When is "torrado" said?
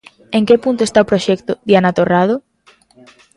1.97-2.35